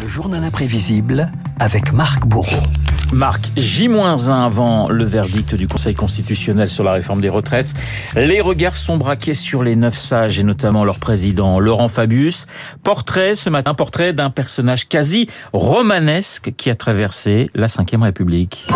Le 0.00 0.08
journal 0.08 0.42
imprévisible 0.42 1.30
avec 1.60 1.92
Marc 1.92 2.26
Bourreau. 2.26 2.62
Marc, 3.12 3.48
J-1 3.56 4.32
avant 4.32 4.88
le 4.88 5.04
verdict 5.04 5.54
du 5.54 5.68
Conseil 5.68 5.94
constitutionnel 5.94 6.68
sur 6.68 6.82
la 6.82 6.92
réforme 6.92 7.20
des 7.20 7.28
retraites. 7.28 7.72
Les 8.16 8.40
regards 8.40 8.76
sont 8.76 8.96
braqués 8.96 9.34
sur 9.34 9.62
les 9.62 9.76
neuf 9.76 9.96
sages 9.96 10.38
et 10.38 10.42
notamment 10.42 10.84
leur 10.84 10.98
président 10.98 11.60
Laurent 11.60 11.88
Fabius. 11.88 12.46
Portrait 12.82 13.36
ce 13.36 13.50
matin, 13.50 13.74
portrait 13.74 14.12
d'un 14.12 14.30
personnage 14.30 14.88
quasi 14.88 15.28
romanesque 15.52 16.52
qui 16.56 16.70
a 16.70 16.74
traversé 16.74 17.50
la 17.54 17.66
Ve 17.66 18.02
République. 18.02 18.66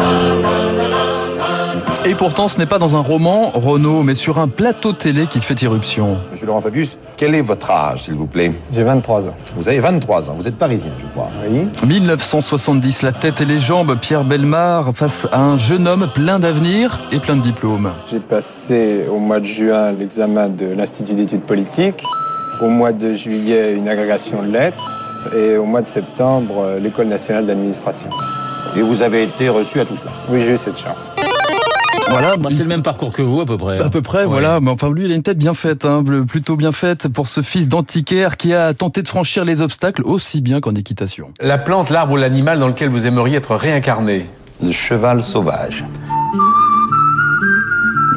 Et 2.09 2.15
pourtant, 2.15 2.49
ce 2.49 2.57
n'est 2.57 2.65
pas 2.65 2.79
dans 2.79 2.97
un 2.97 3.01
roman, 3.01 3.51
Renaud, 3.51 4.03
mais 4.03 4.15
sur 4.15 4.39
un 4.39 4.49
plateau 4.49 4.95
télé 4.95 5.27
qu'il 5.27 5.43
fait 5.43 5.61
irruption. 5.61 6.17
Monsieur 6.33 6.47
Laurent 6.47 6.63
Fabius, 6.63 6.97
quel 7.19 7.35
est 7.35 7.43
votre 7.43 7.71
âge, 7.71 8.05
s'il 8.05 8.15
vous 8.15 8.25
plaît? 8.25 8.51
J'ai 8.73 8.83
23 8.83 9.27
ans. 9.27 9.35
Vous 9.55 9.69
avez 9.69 9.79
23 9.79 10.31
ans, 10.31 10.33
vous 10.33 10.49
êtes 10.49 10.57
parisien, 10.57 10.91
je 10.99 11.05
crois. 11.09 11.29
Oui. 11.47 11.69
1970, 11.87 13.03
la 13.03 13.13
tête 13.13 13.43
et 13.43 13.45
les 13.45 13.59
jambes, 13.59 13.95
Pierre 14.01 14.25
Belmar 14.25 14.93
face 14.95 15.29
à 15.33 15.39
un 15.43 15.59
jeune 15.59 15.87
homme 15.87 16.09
plein 16.15 16.39
d'avenir 16.39 16.99
et 17.13 17.21
plein 17.21 17.37
de 17.37 17.43
diplômes. 17.43 17.93
J'ai 18.11 18.21
passé 18.21 19.05
au 19.13 19.19
mois 19.19 19.41
de 19.41 19.45
juin 19.45 19.93
l'examen 19.93 20.49
de 20.49 20.65
l'Institut 20.65 21.13
d'études 21.13 21.43
politiques, 21.43 22.03
au 22.63 22.71
mois 22.71 22.93
de 22.93 23.13
juillet 23.13 23.75
une 23.75 23.87
agrégation 23.87 24.43
de 24.43 24.51
lettres 24.51 24.91
et 25.37 25.59
au 25.59 25.67
mois 25.67 25.83
de 25.83 25.89
septembre 25.89 26.79
l'École 26.81 27.09
nationale 27.09 27.45
d'administration. 27.45 28.09
Et 28.79 28.81
vous 28.81 29.03
avez 29.03 29.25
été 29.25 29.51
reçu 29.51 29.79
à 29.79 29.85
tout 29.85 29.97
cela? 29.97 30.13
Oui, 30.31 30.41
j'ai 30.41 30.55
eu 30.55 30.57
cette 30.57 30.79
chance. 30.79 31.11
Voilà, 32.11 32.37
bah, 32.37 32.49
c'est 32.51 32.63
le 32.63 32.69
même 32.69 32.83
parcours 32.83 33.13
que 33.13 33.23
vous 33.23 33.41
à 33.41 33.47
peu 33.47 33.57
près. 33.59 33.79
À 33.81 33.89
peu 33.91 34.03
près, 34.03 34.21
Ouais. 34.21 34.27
voilà. 34.27 34.61
Mais 34.61 34.71
enfin, 34.71 34.91
lui, 34.91 35.05
il 35.05 35.13
a 35.13 35.15
une 35.15 35.23
tête 35.23 35.39
bien 35.39 35.55
faite, 35.55 35.85
hein, 35.85 36.03
plutôt 36.27 36.57
bien 36.57 36.73
faite 36.73 37.09
pour 37.09 37.27
ce 37.29 37.43
fils 37.43 37.69
d'antiquaire 37.69 38.37
qui 38.37 38.55
a 38.55 38.73
tenté 38.75 39.03
de 39.03 39.09
franchir 39.09 39.45
les 39.45 39.61
obstacles 39.61 40.03
aussi 40.05 40.41
bien 40.41 40.61
qu'en 40.61 40.75
équitation. 40.75 41.29
La 41.41 41.59
plante, 41.59 41.91
l'arbre 41.91 42.15
ou 42.15 42.17
l'animal 42.17 42.59
dans 42.59 42.69
lequel 42.69 42.89
vous 42.89 43.07
aimeriez 43.07 43.37
être 43.37 43.55
réincarné? 43.55 44.25
Le 44.63 44.71
cheval 44.73 45.23
sauvage. 45.23 45.85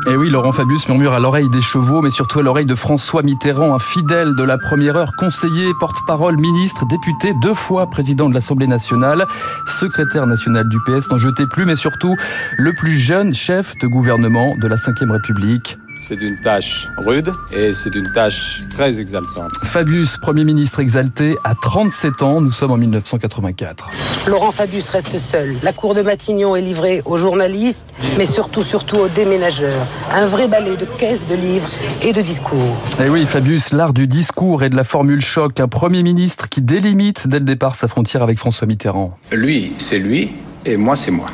Et 0.08 0.16
oui, 0.16 0.30
Laurent 0.30 0.52
Fabius 0.52 0.88
murmure 0.88 1.14
à 1.14 1.20
l'oreille 1.20 1.50
des 1.50 1.62
chevaux, 1.62 2.02
mais 2.02 2.10
surtout 2.10 2.40
à 2.40 2.44
l'oreille 2.44 2.66
de 2.66 2.74
François 2.74 3.22
Mitterrand, 3.22 3.76
un 3.76 3.80
fidèle 3.80 4.34
de 4.36 4.44
la 4.44 4.58
première 4.58 4.96
heure, 4.96 5.12
conseiller, 5.16 5.74
porte-parole, 5.80 6.38
ministre, 6.40 6.86
député, 6.88 7.34
deux 7.42 7.54
fois 7.54 7.88
président 7.88 8.28
de 8.28 8.34
l'Assemblée 8.34 8.66
nationale, 8.66 9.28
secrétaire 9.68 10.26
national 10.26 10.68
du 10.68 10.80
PS, 10.80 11.08
n'en 11.12 11.18
jetez 11.18 11.46
plus, 11.46 11.66
mais 11.66 11.76
surtout 11.76 12.16
le 12.58 12.74
plus 12.74 12.96
jeune 12.96 13.34
chef 13.34 13.76
de 13.78 13.86
gouvernement 13.88 14.56
de 14.58 14.68
la 14.68 14.76
Ve 14.76 15.12
République. 15.12 15.78
C'est 16.02 16.20
une 16.22 16.40
tâche 16.40 16.88
rude 16.98 17.32
et 17.56 17.74
c'est 17.74 17.94
une 17.94 18.12
tâche 18.12 18.64
très 18.72 19.00
exaltante. 19.00 19.52
Fabius, 19.64 20.18
Premier 20.18 20.44
ministre 20.44 20.80
exalté, 20.80 21.36
à 21.44 21.54
37 21.54 22.24
ans, 22.24 22.42
nous 22.42 22.52
sommes 22.52 22.72
en 22.72 22.78
1984. 22.78 23.90
Laurent 24.28 24.52
Fabius 24.52 24.90
reste 24.90 25.18
seul. 25.20 25.56
La 25.62 25.74
cour 25.74 25.94
de 25.94 26.02
Matignon 26.02 26.56
est 26.56 26.62
livrée 26.62 27.02
aux 27.06 27.18
journalistes, 27.18 27.86
mais 28.18 28.26
surtout, 28.26 28.64
surtout 28.64 28.98
aux 28.98 29.08
déménageurs. 29.10 29.86
Un 30.12 30.26
vrai 30.26 30.48
balai 30.48 30.76
de 30.76 30.86
caisses 30.86 31.26
de 31.30 31.36
livres 31.36 31.70
et 32.04 32.14
de 32.14 32.22
discours. 32.22 32.76
Et 33.00 33.08
oui, 33.08 33.26
Fabius, 33.28 33.72
l'art 33.72 33.94
du 33.94 34.08
discours 34.08 34.64
et 34.64 34.70
de 34.70 34.76
la 34.76 34.84
formule 34.84 35.22
choc, 35.22 35.60
un 35.60 35.68
Premier 35.68 36.02
ministre 36.02 36.50
qui 36.50 36.62
délimite 36.62 37.28
dès 37.28 37.40
le 37.40 37.46
départ 37.46 37.76
sa 37.76 37.88
frontière 37.88 38.24
avec 38.24 38.40
François 38.40 38.66
Mitterrand. 38.66 39.18
Lui, 39.32 39.74
c'est 39.78 40.00
lui, 40.00 40.32
et 40.66 40.78
moi, 40.78 40.96
c'est 40.96 41.12
moi. 41.12 41.28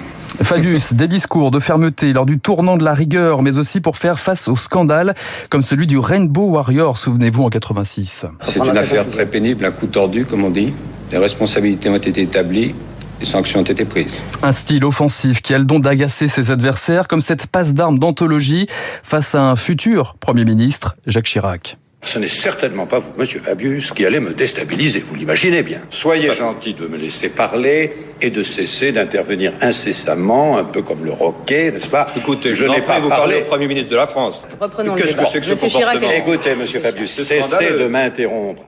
Fabius, 0.43 0.93
des 0.93 1.07
discours 1.07 1.51
de 1.51 1.59
fermeté 1.59 2.13
lors 2.13 2.25
du 2.25 2.39
tournant 2.39 2.77
de 2.77 2.83
la 2.83 2.93
rigueur, 2.93 3.41
mais 3.41 3.57
aussi 3.57 3.81
pour 3.81 3.97
faire 3.97 4.19
face 4.19 4.47
au 4.47 4.55
scandale, 4.55 5.15
comme 5.49 5.61
celui 5.61 5.87
du 5.87 5.97
Rainbow 5.97 6.51
Warrior, 6.51 6.97
souvenez-vous, 6.97 7.43
en 7.43 7.49
86. 7.49 8.25
C'est 8.43 8.59
une 8.59 8.77
affaire 8.77 9.09
très 9.09 9.25
pénible, 9.25 9.65
un 9.65 9.71
coup 9.71 9.87
tordu, 9.87 10.25
comme 10.25 10.43
on 10.43 10.51
dit. 10.51 10.73
Les 11.11 11.17
responsabilités 11.17 11.89
ont 11.89 11.95
été 11.95 12.21
établies, 12.21 12.75
les 13.19 13.25
sanctions 13.25 13.61
ont 13.61 13.63
été 13.63 13.83
prises. 13.85 14.21
Un 14.43 14.51
style 14.51 14.85
offensif 14.85 15.41
qui 15.41 15.53
a 15.53 15.57
le 15.57 15.65
don 15.65 15.79
d'agacer 15.79 16.27
ses 16.27 16.51
adversaires, 16.51 17.07
comme 17.07 17.21
cette 17.21 17.47
passe 17.47 17.73
d'armes 17.73 17.99
d'anthologie 17.99 18.67
face 18.69 19.35
à 19.35 19.41
un 19.41 19.55
futur 19.55 20.15
Premier 20.19 20.45
ministre, 20.45 20.95
Jacques 21.07 21.25
Chirac. 21.25 21.77
Ce 22.07 22.19
n'est 22.19 22.29
certainement 22.29 22.85
pas 22.85 22.99
vous, 22.99 23.09
monsieur 23.17 23.41
Fabius, 23.41 23.91
qui 23.91 24.05
allez 24.05 24.21
me 24.21 24.31
déstabiliser, 24.31 24.99
vous 24.99 25.15
l'imaginez 25.15 25.61
bien. 25.61 25.79
Soyez 25.89 26.33
gentil 26.33 26.73
de 26.73 26.87
me 26.87 26.95
laisser 26.95 27.27
parler 27.27 27.91
et 28.21 28.29
de 28.29 28.43
cesser 28.43 28.93
d'intervenir 28.93 29.51
incessamment, 29.59 30.57
un 30.57 30.63
peu 30.63 30.83
comme 30.83 31.03
le 31.03 31.11
roquet, 31.11 31.69
n'est-ce 31.69 31.89
pas? 31.89 32.07
Écoutez, 32.15 32.53
je 32.53 32.65
n'ai 32.65 32.79
pas 32.79 33.01
vous 33.01 33.09
parlé. 33.09 33.33
parler 33.33 33.41
au 33.41 33.49
Premier 33.49 33.67
ministre 33.67 33.89
de 33.89 33.97
la 33.97 34.07
France. 34.07 34.41
Reprenons 34.57 34.95
le 34.95 35.01
Qu'est-ce 35.01 35.17
que 35.17 35.25
c'est 35.25 35.41
que 35.41 35.45
ce 35.47 35.51
Monsieur 35.51 35.67
Chirac, 35.67 35.97
Écoutez, 36.15 36.55
monsieur 36.55 36.79
Fabius, 36.79 37.11
C'est 37.11 37.41
cessez 37.41 37.71
de 37.77 37.87
m'interrompre. 37.87 38.63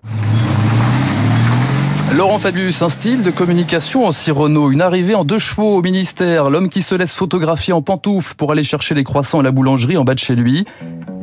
Laurent 2.13 2.39
Fabius, 2.39 2.81
un 2.81 2.89
style 2.89 3.23
de 3.23 3.31
communication 3.31 4.05
aussi 4.05 4.31
Renault, 4.31 4.71
une 4.71 4.81
arrivée 4.81 5.15
en 5.15 5.23
deux 5.23 5.39
chevaux 5.39 5.77
au 5.77 5.81
ministère, 5.81 6.49
l'homme 6.49 6.67
qui 6.67 6.81
se 6.81 6.93
laisse 6.93 7.13
photographier 7.13 7.71
en 7.71 7.81
pantoufles 7.81 8.33
pour 8.35 8.51
aller 8.51 8.63
chercher 8.63 8.95
les 8.95 9.05
croissants 9.05 9.39
à 9.39 9.43
la 9.43 9.51
boulangerie 9.51 9.95
en 9.95 10.03
bas 10.03 10.15
de 10.15 10.19
chez 10.19 10.35
lui, 10.35 10.65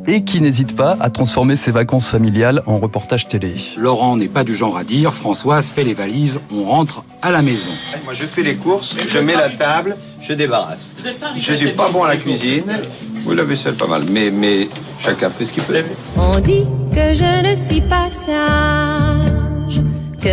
et 0.09 0.23
qui 0.25 0.41
n'hésite 0.41 0.77
pas 0.77 0.97
à 1.01 1.11
transformer 1.11 1.57
ses 1.57 1.71
vacances 1.71 2.09
familiales 2.09 2.63
en 2.67 2.79
reportage 2.79 3.29
télé. 3.29 3.55
Laurent 3.77 4.17
n'est 4.17 4.29
pas 4.29 4.45
du 4.45 4.55
genre 4.55 4.77
à 4.77 4.85
dire 4.85 5.15
Françoise 5.15 5.69
fait 5.69 5.85
les 5.85 5.95
valises, 5.95 6.39
on 6.53 6.65
rentre 6.65 7.05
à 7.23 7.31
la 7.31 7.43
maison. 7.43 7.71
Moi, 8.05 8.15
je 8.15 8.25
fais 8.25 8.43
les 8.43 8.57
courses, 8.57 8.97
je 9.09 9.19
mets 9.19 9.35
la 9.35 9.49
table, 9.49 9.97
je 10.21 10.33
débarrasse. 10.33 10.95
Je 11.39 11.53
suis 11.53 11.73
pas 11.73 11.91
bon 11.91 12.05
à 12.05 12.09
la 12.09 12.17
cuisine. 12.17 12.81
Oui, 13.25 13.35
la 13.35 13.45
vaisselle, 13.45 13.75
pas 13.75 13.87
mal. 13.87 14.05
Mais, 14.11 14.31
mais 14.31 14.69
chacun 15.01 15.31
fait 15.31 15.45
ce 15.45 15.53
qu'il 15.53 15.63
peut. 15.65 15.83
On 16.17 16.39
dit 16.39 16.65
que 16.93 17.13
je 17.13 17.49
ne 17.49 17.55
suis 17.55 17.81
pas 17.81 18.09
sage, 18.11 19.16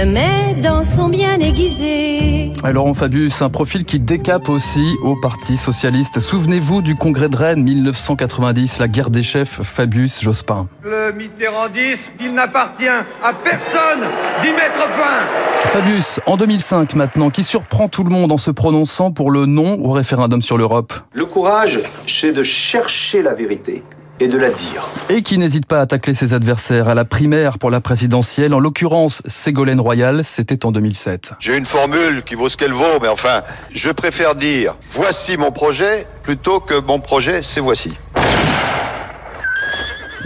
mes 0.05 0.53
dents 0.61 0.83
sont 0.83 1.09
bien 1.09 1.39
aiguisées. 1.39 2.51
Laurent 2.71 2.93
Fabius, 2.93 3.41
un 3.41 3.49
profil 3.49 3.85
qui 3.85 3.99
décape 3.99 4.49
aussi 4.49 4.95
au 5.03 5.15
Parti 5.15 5.57
Socialiste. 5.57 6.19
Souvenez-vous 6.19 6.81
du 6.81 6.95
congrès 6.95 7.29
de 7.29 7.35
Rennes 7.35 7.63
1990, 7.63 8.79
la 8.79 8.87
guerre 8.87 9.09
des 9.09 9.23
chefs, 9.23 9.61
Fabius 9.61 10.21
Jospin. 10.21 10.67
Le 10.83 11.11
mitterrandisme, 11.13 12.11
il 12.19 12.33
n'appartient 12.33 12.87
à 12.87 13.33
personne 13.43 14.07
d'y 14.41 14.51
mettre 14.51 14.87
fin. 14.89 15.69
Fabius, 15.69 16.19
en 16.25 16.37
2005 16.37 16.95
maintenant, 16.95 17.29
qui 17.29 17.43
surprend 17.43 17.87
tout 17.87 18.03
le 18.03 18.09
monde 18.09 18.31
en 18.31 18.37
se 18.37 18.51
prononçant 18.51 19.11
pour 19.11 19.31
le 19.31 19.45
non 19.45 19.79
au 19.83 19.91
référendum 19.91 20.41
sur 20.41 20.57
l'Europe. 20.57 20.93
Le 21.13 21.25
courage, 21.25 21.79
c'est 22.07 22.31
de 22.31 22.43
chercher 22.43 23.21
la 23.21 23.33
vérité 23.33 23.83
et 24.19 24.27
de 24.27 24.37
la 24.37 24.49
dire. 24.49 24.87
Et 25.09 25.23
qui 25.23 25.37
n'hésite 25.37 25.65
pas 25.65 25.81
à 25.81 25.85
tacler 25.85 26.13
ses 26.13 26.33
adversaires 26.33 26.87
à 26.87 26.95
la 26.95 27.05
primaire 27.05 27.57
pour 27.57 27.71
la 27.71 27.81
présidentielle. 27.81 28.53
En 28.53 28.59
l'occurrence, 28.59 29.21
Ségolène 29.25 29.79
Royal, 29.79 30.23
c'était 30.23 30.65
en 30.65 30.71
2007. 30.71 31.33
J'ai 31.39 31.57
une 31.57 31.65
formule 31.65 32.23
qui 32.23 32.35
vaut 32.35 32.49
ce 32.49 32.57
qu'elle 32.57 32.73
vaut, 32.73 32.99
mais 33.01 33.07
enfin, 33.07 33.41
je 33.73 33.91
préfère 33.91 34.35
dire 34.35 34.75
voici 34.89 35.37
mon 35.37 35.51
projet 35.51 36.05
plutôt 36.23 36.59
que 36.59 36.79
mon 36.79 36.99
projet, 36.99 37.41
c'est 37.41 37.61
voici. 37.61 37.93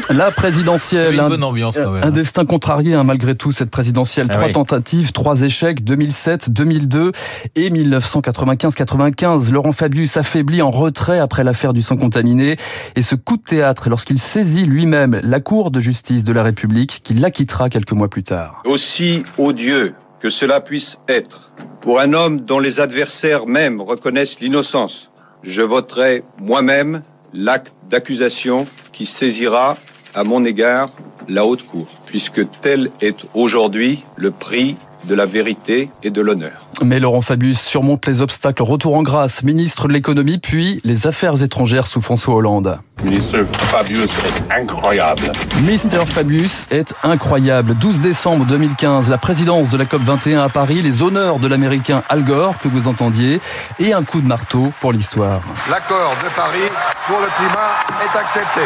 La 0.10 0.32
présidentielle, 0.32 1.16
Une 1.16 1.20
un, 1.20 1.30
bonne 1.30 1.44
ambiance 1.44 1.78
quand 1.78 1.92
même. 1.92 2.04
un 2.04 2.12
destin 2.12 2.46
contrarié 2.46 2.94
hein, 2.94 3.04
malgré 3.04 3.36
tout 3.36 3.52
cette 3.52 3.70
présidentielle. 3.70 4.28
Ah 4.30 4.34
trois 4.34 4.46
oui. 4.48 4.52
tentatives, 4.54 5.12
trois 5.12 5.42
échecs, 5.42 5.84
2007, 5.84 6.50
2002 6.50 7.12
et 7.56 7.70
1995-95. 7.70 9.52
Laurent 9.52 9.74
Fabius 9.74 10.16
affaibli 10.16 10.62
en 10.62 10.72
retrait 10.72 11.20
après 11.20 11.44
l'affaire 11.44 11.74
du 11.74 11.82
sang 11.82 11.98
contaminé 11.98 12.56
et 12.96 13.04
ce 13.04 13.16
coup 13.16 13.36
de 13.38 13.44
théâtre 13.44 13.90
lorsqu'il 13.90 14.18
saisit 14.18 14.66
lui-même 14.66 15.20
la 15.24 15.40
Cour 15.42 15.72
de 15.72 15.82
justice 15.82 16.24
de 16.24 16.32
la 16.32 16.44
République 16.44 17.02
qui 17.04 17.14
l'acquittera 17.14 17.70
quelques 17.70 17.92
mois 17.92 18.08
plus 18.10 18.24
tard. 18.24 18.62
Aussi 18.66 19.24
odieux 19.38 19.94
que 20.20 20.30
cela 20.30 20.62
puisse 20.62 21.00
être, 21.08 21.52
pour 21.82 22.00
un 22.00 22.14
homme 22.14 22.42
dont 22.42 22.60
les 22.60 22.80
adversaires 22.80 23.46
même 23.46 23.82
reconnaissent 23.82 24.40
l'innocence, 24.40 25.12
je 25.44 25.62
voterai 25.62 26.24
moi-même 26.42 27.02
l'acte 27.34 27.74
d'accusation 27.90 28.66
qui 28.94 29.06
saisira 29.06 29.78
à 30.18 30.24
mon 30.24 30.44
égard 30.44 30.90
la 31.30 31.46
haute 31.46 31.68
cour, 31.68 31.86
puisque 32.08 32.42
tel 32.62 32.90
est 33.02 33.28
aujourd'hui 33.36 34.04
le 34.16 34.32
prix 34.32 34.76
de 35.06 35.14
la 35.14 35.26
vérité 35.26 35.92
et 36.02 36.10
de 36.10 36.22
l'honneur. 36.22 36.67
Mais 36.84 37.00
Laurent 37.00 37.22
Fabius 37.22 37.60
surmonte 37.60 38.06
les 38.06 38.22
obstacles. 38.22 38.62
Retour 38.62 38.96
en 38.96 39.04
grâce, 39.04 39.44
ministre 39.44 39.88
de 39.88 39.94
l'économie, 39.94 40.38
puis 40.38 40.80
les 40.84 41.08
affaires 41.08 41.42
étrangères 41.42 41.88
sous 41.88 42.02
François 42.02 42.36
Hollande. 42.36 42.80
Ministre 43.04 43.44
Fabius 43.70 44.12
est 44.20 44.54
incroyable. 44.54 45.32
Mister 45.64 46.06
Fabius 46.06 46.66
est 46.72 46.94
incroyable. 47.04 47.76
12 47.76 48.00
décembre 48.00 48.46
2015, 48.46 49.10
la 49.10 49.18
présidence 49.18 49.70
de 49.70 49.78
la 49.78 49.86
COP21 49.86 50.40
à 50.40 50.50
Paris, 50.50 50.82
les 50.82 51.02
honneurs 51.02 51.40
de 51.40 51.48
l'américain 51.48 52.04
Al 52.10 52.24
Gore, 52.24 52.56
que 52.62 52.68
vous 52.68 52.88
entendiez, 52.88 53.40
et 53.80 53.94
un 53.94 54.04
coup 54.04 54.22
de 54.22 54.28
marteau 54.28 54.72
pour 54.82 54.92
l'histoire. 54.92 55.42
L'accord 55.70 56.16
de 56.24 56.30
Paris 56.36 56.72
pour 57.08 57.20
le 57.20 57.28
climat 57.38 57.72
est 58.04 58.18
accepté. 58.18 58.62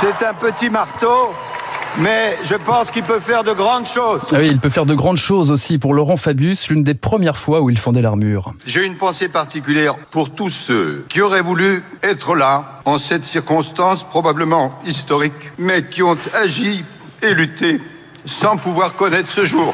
C'est 0.00 0.26
un 0.26 0.34
petit 0.34 0.68
marteau, 0.68 1.30
mais 1.98 2.36
je 2.44 2.54
pense 2.54 2.90
qu'il 2.90 3.02
peut 3.02 3.20
faire 3.20 3.44
de 3.44 3.52
grandes 3.52 3.86
choses. 3.86 4.20
Ah 4.32 4.36
oui, 4.38 4.48
il 4.50 4.58
peut 4.58 4.70
faire 4.70 4.86
de 4.86 4.94
grandes 4.94 5.16
choses 5.16 5.50
aussi 5.50 5.78
pour 5.78 5.94
Laurent 5.94 6.16
Fabius, 6.16 6.68
l'une 6.68 6.82
des 6.82 6.94
premières 6.94 7.36
fois 7.36 7.60
où 7.60 7.70
il 7.70 7.78
fondait 7.78 8.02
l'armure. 8.02 8.52
J'ai 8.66 8.84
une 8.84 8.96
pensée 8.96 9.28
particulière 9.28 9.94
pour 10.10 10.30
tous 10.30 10.50
ceux 10.50 11.04
qui 11.08 11.20
auraient 11.20 11.42
voulu 11.42 11.82
être 12.02 12.34
là 12.34 12.80
en 12.84 12.98
cette 12.98 13.24
circonstance 13.24 14.02
probablement 14.02 14.78
historique, 14.86 15.32
mais 15.58 15.84
qui 15.84 16.02
ont 16.02 16.16
agi 16.34 16.84
et 17.22 17.34
lutté 17.34 17.80
sans 18.24 18.56
pouvoir 18.56 18.94
connaître 18.94 19.30
ce 19.30 19.44
jour. 19.44 19.72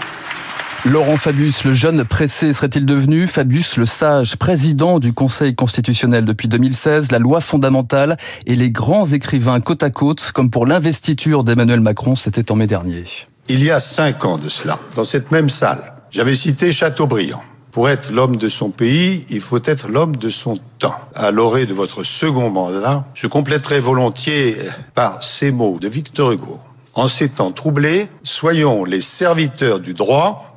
Laurent 0.85 1.17
Fabius, 1.17 1.63
le 1.63 1.75
jeune 1.75 2.05
pressé, 2.05 2.53
serait-il 2.53 2.85
devenu 2.85 3.29
Fabius 3.29 3.77
le 3.77 3.87
sage, 3.87 4.35
président 4.35 4.99
du 4.99 5.13
Conseil 5.13 5.55
constitutionnel 5.55 6.25
depuis 6.25 6.49
2016, 6.49 7.13
la 7.13 7.21
loi 7.21 7.41
fondamentale 7.41 8.17
et 8.47 8.57
les 8.57 8.73
grands 8.73 9.07
écrivains 9.07 9.61
côte 9.61 9.85
à 9.85 9.91
côte, 9.91 10.33
comme 10.35 10.51
pour 10.51 10.67
l'investiture 10.67 11.45
d'Emmanuel 11.45 11.79
Macron, 11.79 12.17
c'était 12.17 12.51
en 12.51 12.57
mai 12.57 12.67
dernier. 12.67 13.05
Il 13.47 13.63
y 13.63 13.71
a 13.71 13.79
cinq 13.79 14.25
ans 14.25 14.39
de 14.39 14.49
cela, 14.49 14.77
dans 14.97 15.05
cette 15.05 15.31
même 15.31 15.49
salle, 15.49 15.81
j'avais 16.11 16.35
cité 16.35 16.73
Chateaubriand. 16.73 17.43
Pour 17.71 17.89
être 17.89 18.11
l'homme 18.11 18.35
de 18.35 18.49
son 18.49 18.71
pays, 18.71 19.25
il 19.31 19.41
faut 19.41 19.63
être 19.65 19.89
l'homme 19.89 20.17
de 20.17 20.31
son 20.31 20.59
temps. 20.81 20.97
À 21.15 21.31
l'orée 21.31 21.67
de 21.67 21.75
votre 21.75 22.03
second 22.03 22.51
mandat, 22.51 23.05
je 23.15 23.29
compléterai 23.29 23.79
volontiers 23.79 24.57
par 24.95 25.23
ces 25.23 25.53
mots 25.53 25.79
de 25.81 25.87
Victor 25.87 26.33
Hugo. 26.33 26.59
En 26.95 27.07
ces 27.07 27.29
temps 27.29 27.53
troublés, 27.53 28.09
soyons 28.25 28.85
les 28.85 29.01
serviteurs 29.01 29.79
du 29.79 29.95
droit 29.95 30.52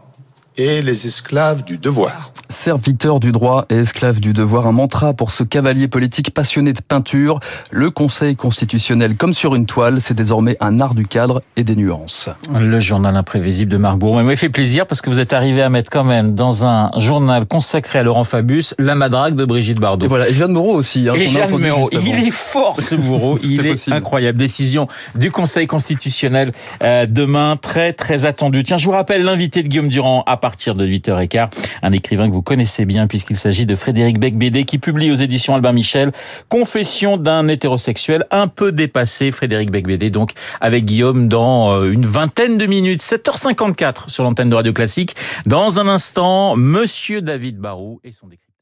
et 0.57 0.81
les 0.81 1.07
esclaves 1.07 1.63
du 1.63 1.78
devoir. 1.78 2.31
Serviteur 2.56 3.19
du 3.19 3.34
droit 3.34 3.66
et 3.69 3.75
esclave 3.75 4.22
du 4.22 4.31
devoir, 4.31 4.66
un 4.66 4.72
mantra 4.72 5.13
pour 5.13 5.31
ce 5.31 5.44
cavalier 5.44 5.90
politique 5.90 6.34
passionné 6.34 6.72
de 6.72 6.80
peinture. 6.80 7.42
Le 7.69 7.92
Conseil 7.92 8.38
constitutionnel, 8.38 9.18
comme 9.18 9.34
sur 9.34 9.56
une 9.56 9.66
toile, 9.66 10.00
c'est 10.00 10.13
désormais 10.13 10.56
un 10.62 10.80
art 10.80 10.96
du 10.96 11.06
cadre 11.06 11.44
et 11.57 11.66
des 11.66 11.75
nuances. 11.75 12.30
Le 12.57 12.80
journal 12.80 13.18
imprévisible 13.18 13.69
de 13.69 13.78
Marc 13.78 13.98
Bourreau. 13.98 14.22
Il 14.22 14.25
m'a 14.25 14.38
fait 14.38 14.50
plaisir 14.50 14.88
parce 14.88 15.02
que 15.02 15.10
vous 15.10 15.19
êtes 15.19 15.34
arrivé 15.34 15.62
à 15.62 15.69
mettre 15.69 15.92
quand 15.92 16.06
même 16.06 16.34
dans 16.34 16.66
un 16.66 16.92
journal 16.98 17.46
consacré 17.46 18.00
à 18.00 18.04
Laurent 18.04 18.24
Fabius 18.24 18.74
la 18.80 18.96
madrague 18.96 19.36
de 19.36 19.44
Brigitte 19.44 19.81
Bardot. 19.81 20.06
Et 20.06 20.10
voilà, 20.10 20.30
et 20.30 20.34
Jeanne 20.34 20.54
Moreau 20.54 20.75
aussi. 20.75 21.10
Hein, 21.10 21.13
et 21.16 21.25
Jeanne 21.28 21.60
Moreau, 21.60 21.90
il 21.92 22.28
est 22.28 22.31
fort 22.31 22.78
ce 22.80 22.96
Bourreau, 22.96 23.38
il 23.44 23.66
est, 23.66 23.72
possible. 23.72 23.98
incroyable. 23.98 24.38
Décision 24.38 24.88
du 25.16 25.30
Conseil 25.30 25.68
constitutionnel 25.68 26.54
euh, 26.81 27.06
demain, 27.06 27.58
très 27.58 27.92
très 27.92 28.25
attendu. 28.25 28.63
Tiens, 28.63 28.78
je 28.78 28.86
vous 28.86 28.92
rappelle 28.92 29.24
l'invité 29.24 29.62
de 29.62 29.68
Guillaume 29.68 29.90
Durand 29.90 30.24
à 30.25 30.38
partir 30.38 30.74
de 30.74 30.88
8h15, 30.88 31.50
un 31.84 31.92
écrivain 31.92 32.30
que 32.30 32.34
vous 32.34 32.44
connaissez 32.45 32.86
bien 32.86 33.07
puisqu'il 33.07 33.36
s'agit 33.36 33.65
de 33.65 33.75
Frédéric 33.75 34.19
Becbédé 34.19 34.63
qui 34.63 34.77
publie 34.77 35.12
aux 35.12 35.15
éditions 35.15 35.56
Albin 35.56 35.74
Michel 35.74 36.13
Confession 36.47 37.18
d'un 37.18 37.50
hétérosexuel 37.50 38.25
un 38.31 38.47
peu 38.47 38.71
dépassé, 38.71 39.31
Frédéric 39.31 39.71
Becbédé 39.71 40.09
donc 40.09 40.31
avec 40.62 40.86
Guillaume 40.86 41.27
dans 41.27 41.74
euh, 41.74 41.92
une 41.92 42.06
vingtaine 42.06 42.57
de 42.57 42.65
minutes, 42.65 43.01
7h54 43.01 44.09
sur 44.09 44.24
l'antenne 44.24 44.50
de 44.50 44.56
Radio 44.56 44.71
Classique. 44.71 45.15
Dans 45.45 45.80
un 45.80 45.88
instant, 45.88 46.56
Monsieur 46.56 47.21
David 47.21 47.57
Barou 47.57 48.00
et 48.03 48.12
son 48.12 48.27
décryptage. 48.27 48.55